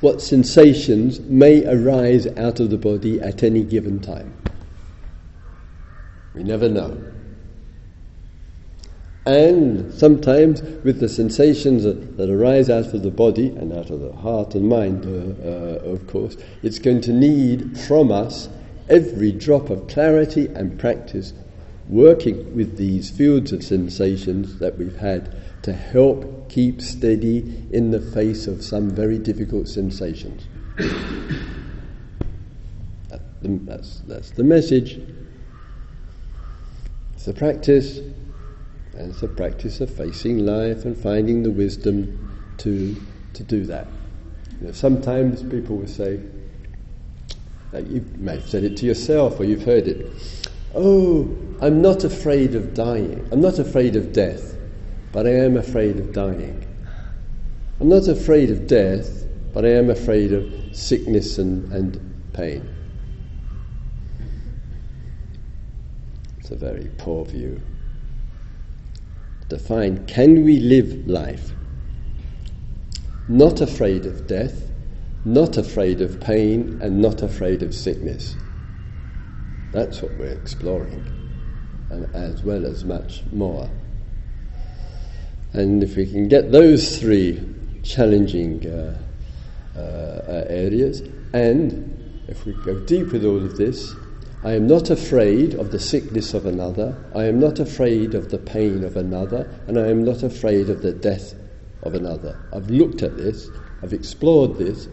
[0.00, 4.32] what sensations may arise out of the body at any given time.
[6.34, 6.96] We never know.
[9.26, 14.00] And sometimes, with the sensations that, that, arise out of the body and out of
[14.00, 18.48] the heart and mind, uh, uh, of course, it's going to need from us
[18.88, 21.32] every drop of clarity and practice
[21.88, 28.00] working with these fields of sensations that we've had to help keep steady in the
[28.00, 30.46] face of some very difficult sensations.
[33.40, 35.00] that's, that's the message.
[37.14, 42.96] It's a practice, and it's a practice of facing life and finding the wisdom to,
[43.34, 43.86] to do that.
[44.60, 46.20] You know, sometimes people will say,
[47.74, 50.48] you may have said it to yourself or you've heard it.
[50.74, 53.28] Oh, I'm not afraid of dying.
[53.32, 54.58] I'm not afraid of death
[55.12, 56.64] but I am afraid of dying.
[57.80, 62.68] I'm not afraid of death, but I am afraid of sickness and, and pain.
[66.38, 67.60] It's a very poor view.
[69.48, 71.52] Define can we live life
[73.30, 74.67] not afraid of death,
[75.24, 78.36] not afraid of pain, and not afraid of sickness?
[79.72, 81.06] That's what we're exploring,
[81.90, 83.70] and as well as much more.
[85.52, 88.98] And if we can get those three challenging uh,
[89.76, 91.02] uh, areas,
[91.32, 93.94] and if we go deep with all of this,
[94.44, 98.38] I am not afraid of the sickness of another, I am not afraid of the
[98.38, 101.34] pain of another, and I am not afraid of the death
[101.82, 102.38] of another.
[102.52, 103.50] I've looked at this,
[103.82, 104.88] I've explored this,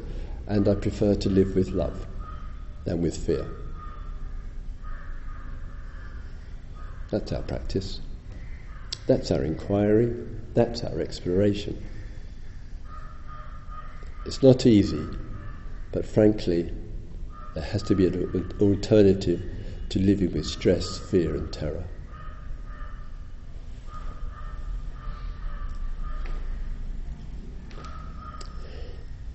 [0.47, 2.05] and I prefer to live with love
[2.83, 3.47] than with fear.
[7.09, 8.01] That's our practice.
[9.07, 10.13] That's our inquiry.
[10.53, 11.81] That's our exploration.
[14.25, 15.07] It's not easy,
[15.91, 16.71] but frankly,
[17.53, 19.41] there has to be an alternative
[19.89, 21.85] to living with stress, fear, and terror.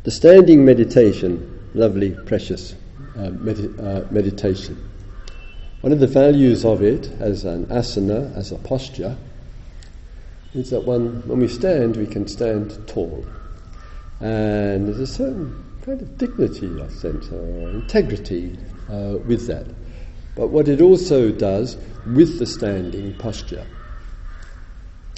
[0.02, 2.74] The standing meditation, lovely, precious
[3.18, 4.82] uh, med- uh, meditation.
[5.82, 9.14] One of the values of it as an asana, as a posture,
[10.54, 13.26] is that when, when we stand, we can stand tall.
[14.20, 18.56] And there's a certain kind of dignity, I sense, or integrity
[18.88, 19.66] uh, with that.
[20.34, 21.76] But what it also does
[22.06, 23.66] with the standing posture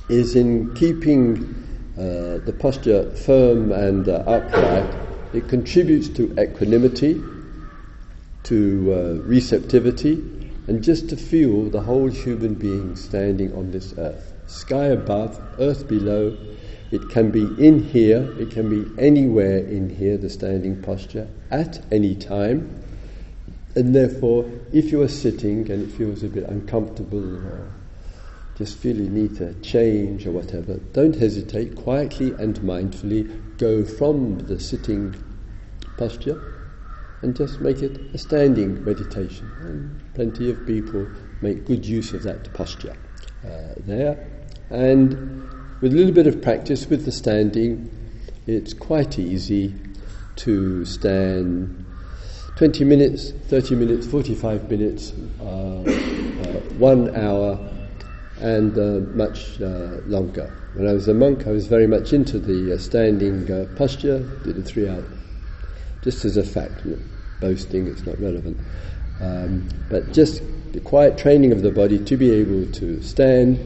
[0.09, 1.72] is in keeping
[2.03, 4.93] uh, the posture firm and uh, upright,
[5.33, 7.23] it contributes to equanimity,
[8.43, 10.15] to uh, receptivity,
[10.67, 14.33] and just to feel the whole human being standing on this earth.
[14.47, 16.37] Sky above, earth below.
[16.91, 21.85] It can be in here, it can be anywhere in here, the standing posture, at
[21.93, 22.83] any time.
[23.77, 27.73] And therefore, if you are sitting and it feels a bit uncomfortable or
[28.57, 31.75] just feel you need to change or whatever, don't hesitate.
[31.77, 35.15] Quietly and mindfully go from the sitting
[35.97, 36.53] posture
[37.23, 39.51] and just make it a standing meditation.
[39.61, 41.09] And plenty of people
[41.41, 42.97] make good use of that posture
[43.45, 44.29] uh, there.
[44.71, 45.11] And
[45.81, 47.91] with a little bit of practice with the standing,
[48.47, 49.75] it's quite easy
[50.37, 51.85] to stand
[52.57, 55.85] 20 minutes, 30 minutes, 45 minutes, uh, uh,
[56.79, 57.59] one hour,
[58.43, 60.51] and uh, much uh, longer.
[60.75, 64.59] When I was a monk, I was very much into the uh, standing posture, did
[64.59, 65.05] a three hour,
[66.03, 66.83] just as a fact
[67.41, 68.59] boasting, it's not relevant.
[69.21, 73.59] Um, but just the quiet training of the body to be able to stand,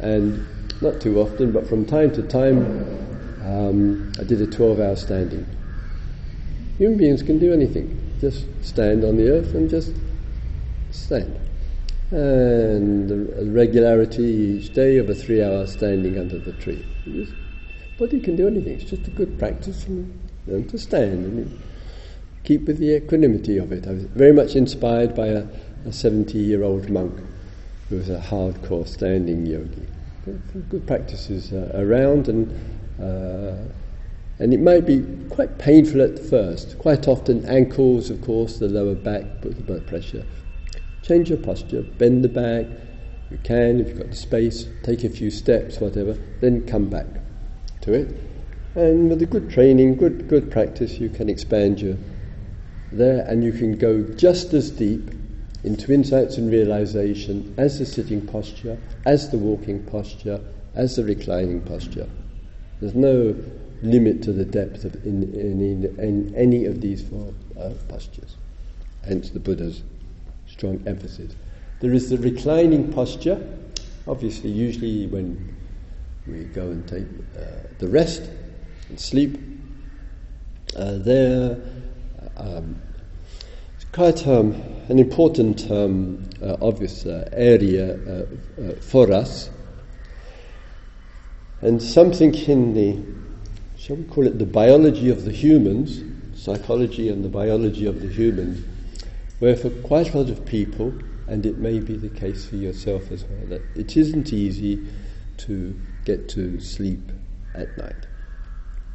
[0.00, 2.58] and not too often, but from time to time,
[3.44, 5.46] um, I did a 12 hour standing.
[6.78, 9.96] Human beings can do anything, just stand on the earth and just
[10.90, 11.47] stand.
[12.10, 16.82] And the regularity each day of a three hour standing under the tree.
[17.98, 21.24] body can do anything, it's just a good practice and learn to stand.
[21.24, 21.60] And
[22.44, 23.86] keep with the equanimity of it.
[23.86, 25.46] I was very much inspired by a
[25.90, 27.20] 70 year old monk
[27.88, 29.86] who was a hardcore standing yogi.
[30.70, 32.50] Good practices uh, around, and,
[33.00, 33.56] uh,
[34.38, 36.78] and it might be quite painful at first.
[36.78, 40.24] Quite often, ankles, of course, the lower back, put the blood pressure.
[41.02, 42.66] Change your posture, bend the back.
[43.30, 47.06] You can, if you've got the space, take a few steps, whatever, then come back
[47.82, 48.14] to it.
[48.74, 51.96] And with a good training, good, good practice, you can expand your
[52.92, 55.10] there, and you can go just as deep
[55.64, 60.40] into insights and realization as the sitting posture, as the walking posture,
[60.74, 62.08] as the reclining posture.
[62.80, 63.34] There's no
[63.82, 68.36] limit to the depth of in, in, in, in any of these four uh, postures.
[69.04, 69.82] Hence the Buddha's
[70.58, 71.36] strong emphasis.
[71.78, 73.40] There is the reclining posture,
[74.08, 75.56] obviously, usually when
[76.26, 77.06] we go and take
[77.38, 78.28] uh, the rest
[78.88, 79.38] and sleep.
[80.76, 81.56] Uh, there,
[82.36, 82.74] um,
[83.92, 84.52] quite um,
[84.88, 88.26] an important, um, uh, obvious uh, area uh,
[88.60, 89.50] uh, for us,
[91.60, 93.00] and something in the,
[93.78, 96.02] shall we call it, the biology of the humans,
[96.34, 98.64] psychology and the biology of the humans,
[99.38, 100.92] where for quite a lot of people,
[101.26, 104.86] and it may be the case for yourself as well, that it isn't easy
[105.36, 107.12] to get to sleep
[107.54, 108.06] at night.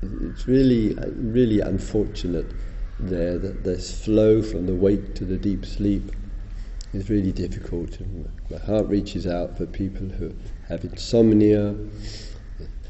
[0.01, 2.51] It's really, really unfortunate
[2.99, 6.11] there, that this flow from the wake to the deep sleep
[6.93, 7.99] is really difficult.
[7.99, 10.33] And my heart reaches out for people who
[10.67, 11.75] have insomnia,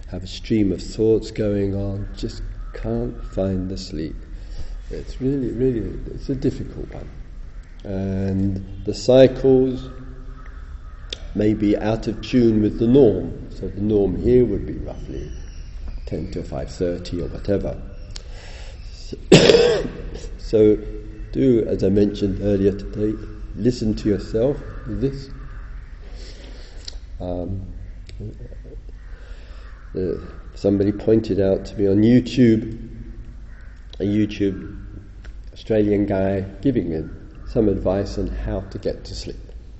[0.09, 2.41] have a stream of thoughts going on, just
[2.73, 4.15] can't find the sleep.
[4.89, 7.09] It's really, really, it's a difficult one.
[7.83, 9.89] And the cycles
[11.35, 13.49] may be out of tune with the norm.
[13.49, 15.31] So the norm here would be roughly
[16.05, 17.81] 10 to 5.30 or whatever.
[20.37, 20.75] So,
[21.31, 23.17] do, as I mentioned earlier today,
[23.55, 25.31] listen to yourself with this.
[27.19, 27.73] Um,
[29.97, 30.23] uh,
[30.53, 32.87] somebody pointed out to me on YouTube,
[33.99, 34.79] a YouTube
[35.53, 36.91] Australian guy giving
[37.53, 39.37] some advice on how to get to sleep.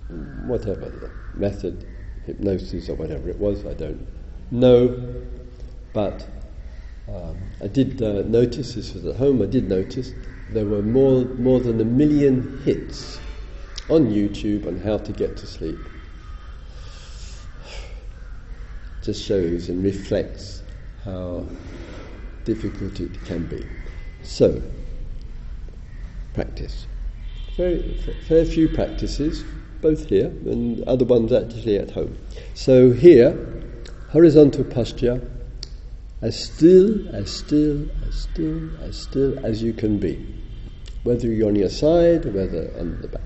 [0.08, 1.84] Whatever the method,
[2.24, 4.06] hypnosis or whatever it was, I don't
[4.52, 5.26] know.
[5.92, 6.28] But
[7.08, 10.14] um, I did uh, notice, this was at home, I did notice
[10.50, 13.20] there were more, more than a million hits
[13.90, 15.80] on YouTube on how to get to sleep.
[19.02, 20.62] Just shows and reflects
[21.04, 21.48] how
[22.46, 23.66] difficult it can be.
[24.22, 24.62] So,
[26.36, 26.86] practice.
[27.58, 27.98] Very,
[28.28, 29.44] fair few practices,
[29.82, 32.18] both here and other ones actually at home.
[32.54, 33.64] So, here,
[34.10, 35.22] horizontal posture,
[36.22, 40.26] as still, as still, as still, as still as you can be
[41.04, 43.22] whether you're on your side, whether on the back.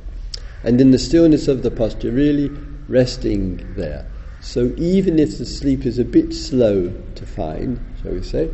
[0.63, 2.49] And in the stillness of the posture, really
[2.87, 4.09] resting there.
[4.41, 8.49] So even if the sleep is a bit slow to find, shall we say,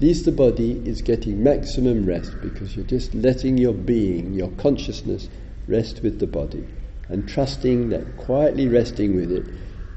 [0.00, 4.48] At least the body is getting maximum rest because you're just letting your being, your
[4.52, 5.28] consciousness,
[5.66, 6.66] rest with the body
[7.08, 9.52] and trusting that quietly resting with it,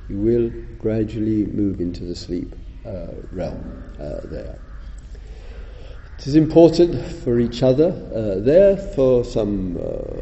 [0.09, 2.53] you will gradually move into the sleep
[2.85, 4.59] uh, realm uh, there.
[6.17, 10.19] It is important for each other uh, there for some uh,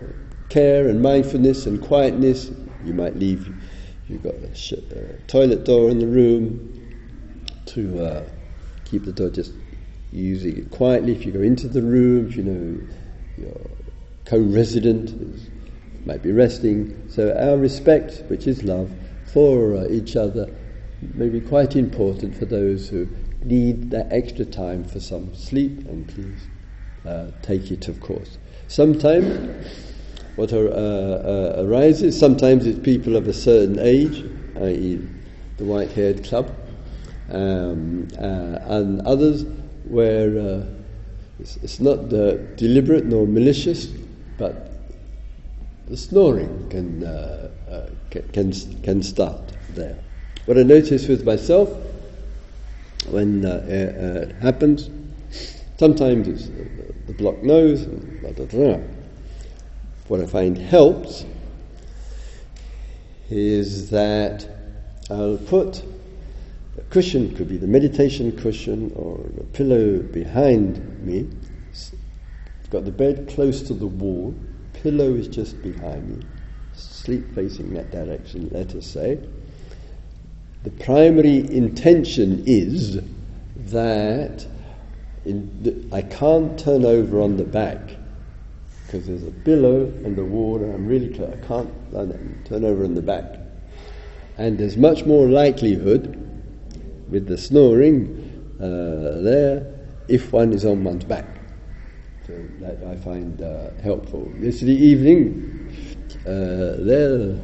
[0.50, 2.52] care and mindfulness and quietness.
[2.84, 3.60] You might leave,
[4.08, 4.74] you've got a sh-
[5.26, 6.72] toilet door in the room
[7.66, 8.30] to uh,
[8.86, 9.54] keep the door just
[10.12, 11.14] using it quietly.
[11.14, 12.88] If you go into the room, you know,
[13.38, 13.70] your
[14.26, 15.50] co resident is
[16.06, 17.10] might be resting.
[17.10, 18.94] So our respect, which is love,
[19.26, 20.54] for uh, each other
[21.14, 23.08] may be quite important for those who
[23.44, 26.48] need that extra time for some sleep, and please
[27.06, 28.38] uh, take it, of course.
[28.68, 29.66] Sometimes
[30.36, 34.24] what uh, uh, arises, sometimes it's people of a certain age,
[34.58, 35.10] i.e.,
[35.58, 36.56] the white haired club,
[37.30, 39.46] um, uh, and others
[39.92, 40.66] where uh,
[41.40, 42.10] it's, it's, not
[42.56, 43.88] deliberate nor malicious,
[44.38, 44.72] but
[45.88, 47.90] the snoring can, uh, uh,
[48.32, 49.42] can, can start
[49.76, 49.98] there.
[50.46, 51.70] What I notice with myself
[53.10, 54.90] when uh it happens,
[55.78, 56.48] sometimes it's
[57.08, 58.78] the blocked nose, blah, blah, blah.
[60.08, 61.26] What I find helps
[63.30, 64.48] is that
[65.10, 65.84] I'll put
[66.82, 71.30] a cushion, could be the meditation cushion or a pillow behind me.
[72.64, 74.36] I've got the bed close to the wall,
[74.74, 76.26] pillow is just behind me,
[76.74, 79.20] sleep facing that direction, let us say.
[80.64, 83.02] The primary intention is
[83.72, 84.46] that
[85.26, 87.80] the, I can't turn over on the back
[88.86, 91.32] because there's a pillow and the wall, and I'm really clear.
[91.32, 91.70] I can't
[92.46, 93.40] turn over on the back.
[94.38, 96.31] And there's much more likelihood
[97.12, 99.68] with the snoring uh, there
[100.08, 101.26] if one is on one's back.
[102.26, 104.32] So that I find uh, helpful.
[104.40, 107.40] Yesterday evening, uh, there,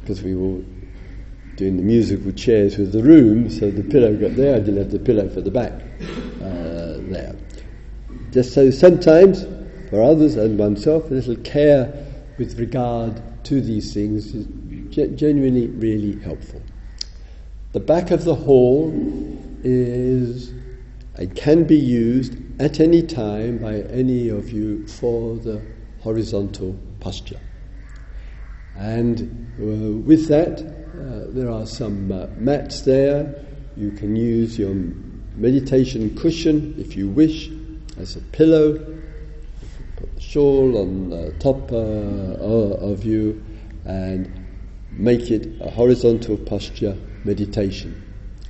[0.00, 0.62] because we were
[1.56, 4.90] doing the musical chairs with the room, so the pillow got there, I didn't have
[4.90, 7.34] the pillow for the back uh, there.
[8.30, 9.44] Just so sometimes,
[9.90, 11.92] for others and oneself, a little care
[12.38, 14.46] with regard to these things is
[14.90, 16.62] genuinely really helpful.
[17.72, 18.92] The back of the hall
[19.64, 20.52] is
[21.18, 25.62] it can be used at any time by any of you for the
[26.00, 27.40] horizontal posture.
[28.76, 29.22] And
[29.58, 33.42] uh, with that, uh, there are some uh, mats there.
[33.74, 34.74] You can use your
[35.34, 37.48] meditation cushion if you wish
[37.96, 38.74] as a pillow.
[39.96, 43.42] Put the shawl on the top uh, of you
[43.86, 44.30] and
[44.90, 48.00] make it a horizontal posture meditation.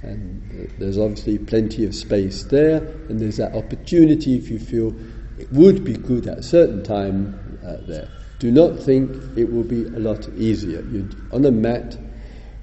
[0.02, 4.94] And there's obviously plenty of space there, and there's that opportunity if you feel
[5.38, 8.08] it would be good at a certain time uh, there.
[8.38, 10.82] Do not think it will be a lot easier.
[10.82, 11.96] You're on a mat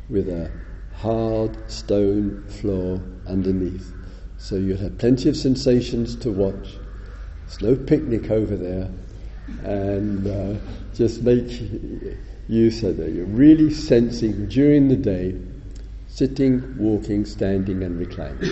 [0.09, 0.51] with a
[0.93, 3.93] hard stone floor underneath.
[4.37, 6.75] So you'll have plenty of sensations to watch.
[7.45, 8.89] There's no picnic over there.
[9.63, 10.59] And uh,
[10.93, 11.61] just make
[12.47, 13.11] use of that.
[13.11, 15.39] You're really sensing during the day
[16.19, 18.51] sitting, walking, standing, and reclining.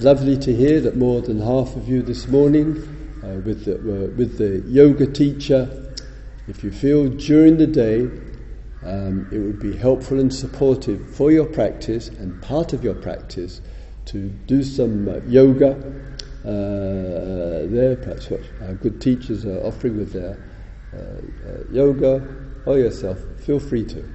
[0.00, 2.76] Lovely to hear that more than half of you this morning,
[3.24, 5.94] uh, with, the, uh, with the yoga teacher,
[6.46, 8.02] if you feel during the day
[8.84, 13.62] um, it would be helpful and supportive for your practice and part of your practice
[14.04, 15.70] to do some uh, yoga
[16.44, 20.36] uh, there, perhaps what our good teachers are offering with their
[20.92, 22.22] uh, uh, yoga
[22.66, 24.06] or yourself, feel free to.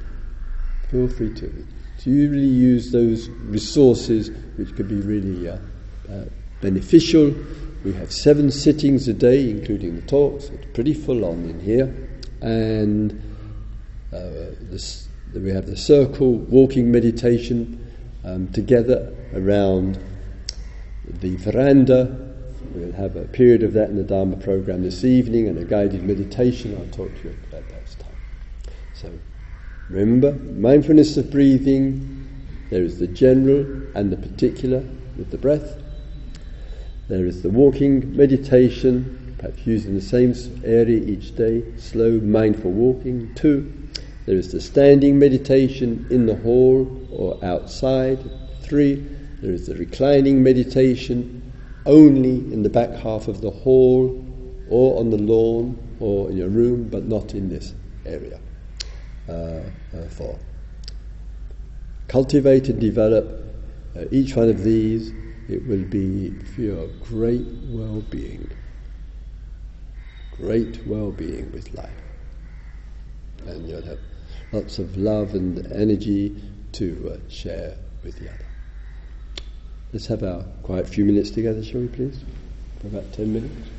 [0.92, 1.66] Feel free to
[2.00, 5.58] to really use those resources which could be really uh,
[6.10, 6.26] uh,
[6.62, 7.34] beneficial.
[7.84, 10.46] We have seven sittings a day, including the talks.
[10.46, 11.94] It's pretty full on in here.
[12.42, 13.12] And
[14.14, 17.86] uh, this, we have the circle walking meditation
[18.24, 20.00] um, together around
[21.06, 22.28] the veranda.
[22.74, 26.04] We'll have a period of that in the Dharma program this evening and a guided
[26.04, 26.78] meditation.
[26.78, 28.74] I'll talk to you about that time.
[28.94, 29.12] So
[29.90, 32.28] Remember, mindfulness of breathing,
[32.70, 33.62] there is the general
[33.96, 34.84] and the particular
[35.18, 35.82] with the breath.
[37.08, 43.34] There is the walking meditation, perhaps using the same area each day, slow, mindful walking.
[43.34, 43.74] Two,
[44.28, 48.20] there is the standing meditation in the hall or outside.
[48.62, 49.04] Three,
[49.42, 51.52] there is the reclining meditation
[51.88, 54.24] only in the back half of the hall
[54.70, 57.74] or on the lawn or in your room, but not in this
[58.06, 58.40] area.
[59.30, 59.62] Uh,
[59.96, 60.40] uh, for.
[62.08, 63.26] Cultivate and develop
[63.96, 65.14] uh, each one of these
[65.48, 68.50] it will be for your great well being.
[70.32, 72.02] Great well being with life.
[73.46, 74.00] And you'll have
[74.52, 78.46] lots of love and energy to uh, share with the other.
[79.94, 82.24] Let's have our quiet few minutes together, shall we please?
[82.82, 83.70] For about ten minutes.